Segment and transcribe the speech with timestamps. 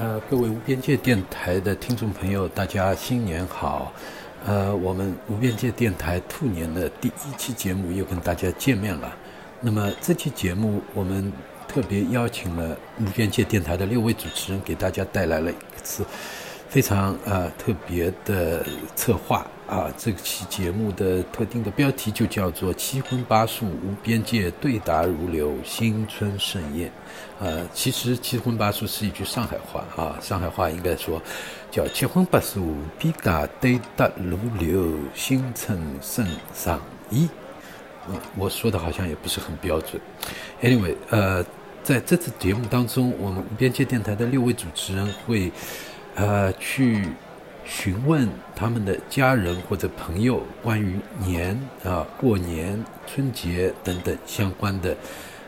[0.00, 3.92] 呃，各位无边界电台的听众朋友，大家新年好！
[4.46, 9.14] 呃，我们无边界电台兔年的第一期节目又跟大家见面了。
[9.60, 11.30] 那么这期节目我们
[11.68, 16.02] 特别邀请了无边界电台的六位主持人，给大家带来了一次
[16.70, 18.64] 非常呃特别的
[18.96, 19.46] 策划。
[19.66, 26.90] 啊，这期节目的特定的标题就叫做“七荤八素无边界，对答如流，新春盛宴”。
[27.38, 31.22] 呃，其实“七荤八素”是一句上海话啊，上海话应该说
[31.70, 37.28] 叫“七荤八素，无边界对答如流，新春盛上衣”。
[38.10, 40.02] 嗯，我说的好像也不是很标准。
[40.60, 41.44] Anyway，呃，
[41.84, 45.52] 在这次节目当中，我们无边界电台的六位主持人会
[46.20, 47.04] 呃去。
[47.62, 54.96] 询问他们的家人或者朋友关于年啊、过年、春节等等相关的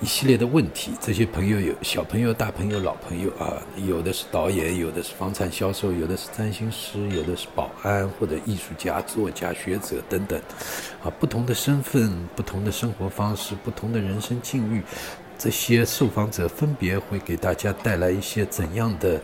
[0.00, 0.92] 一系列的问题。
[1.00, 10.40] 这些朋友有小朋友、大朋友、老朋友啊，有的是导演，有的是房产销售，有的是占星师，有的是保安或者艺术家、作家、学者等等，
[11.02, 14.80] 啊，不同的身份、不同的生活方式、不同的人生境遇，
[15.36, 19.20] 这些受访者分别会给大家带来一些怎样的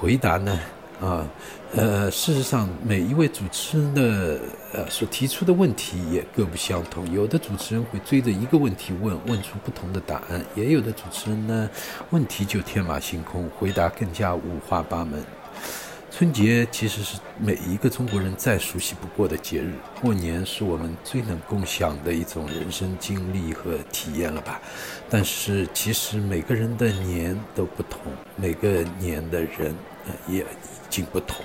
[0.00, 0.58] 回答呢？
[0.98, 1.26] 啊，
[1.74, 4.40] 呃，事实上，每一位主持人的
[4.72, 7.10] 呃所提出的问题也各不相同。
[7.12, 11.68] 有的主持人会追着一个问题问，问出不同的答案；也有的主持人呢，
[12.08, 15.22] 问题就天马行空，回答更加五花八门。
[16.10, 24.60] 春节其实是每一个中国人再熟悉不过的节日，过年是我们最能共享的一种人生经历和体验了吧？
[25.08, 28.00] 但是，其实每个人的年都不同，
[28.36, 29.74] 每个年的人
[30.28, 30.44] 也。
[30.90, 31.36] 已经不同，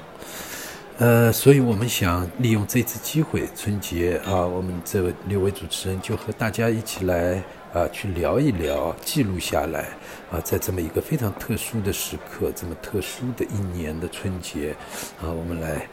[0.98, 7.44] 呃，所以我们想利用这次机会，春节啊，我们这六位主持人就和大家一起来
[7.76, 9.90] 啊，去聊一聊，记录下来
[10.32, 14.74] 啊，在这么一个非常特殊的时刻，这么特殊的一年的春节
[15.22, 15.86] 啊，我们来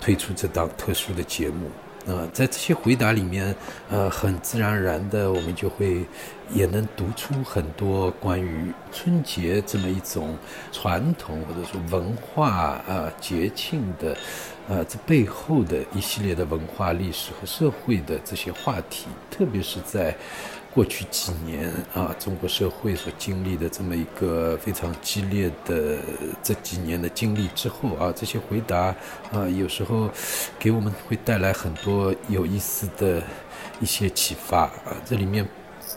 [0.00, 1.68] 推出这档特殊的节目。
[2.06, 3.52] 啊，在这些回答里面，
[3.90, 6.06] 呃，很自然而然的，我们就会
[6.52, 10.38] 也能读出很多关于春节这么一种
[10.70, 12.48] 传统或者说文化
[12.86, 14.16] 啊节庆的，
[14.68, 20.14] 呃，这背后的一系列的文化历史和社会的这些话题，特别是在。
[20.76, 25.96] 过去几年啊，中国社会所经历的这么一个非常激烈的
[26.42, 28.94] 这几年的经历之后啊，这些回答
[29.32, 30.10] 啊，有时候
[30.58, 33.22] 给我们会带来很多有意思的
[33.80, 35.48] 一些启发啊，这里面。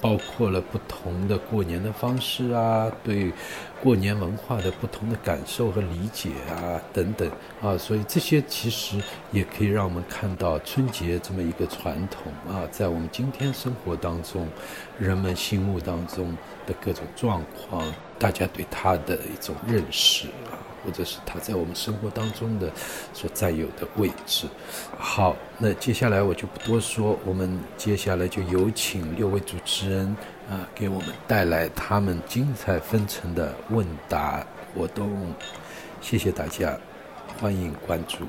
[0.01, 3.31] 包括了不同的过年的方式啊，对
[3.81, 7.29] 过年文化的不同的感受和理解啊，等等
[7.61, 9.01] 啊，所以这些其实
[9.31, 14.47] 也可以让我们看到春节这么一个传统啊，在我们今天生活当中，
[14.97, 16.35] 人们心目当中
[16.65, 20.27] 的各种状况，大家对它的一种认识。
[20.83, 22.71] 或者是他在我们生活当中的
[23.13, 24.47] 所占有的位置。
[24.97, 30.07] 好，那接下来我就不多说，我们接下来就有请六位主持人
[30.49, 35.09] 啊，给我们带来他们精彩纷呈的问答活动。
[36.01, 36.77] 谢谢大家，
[37.39, 38.27] 欢迎关注。